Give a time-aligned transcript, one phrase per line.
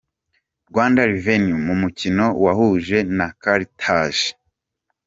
[0.69, 4.25] Rwanda Revenue mu mukino wayihuje na Carthage.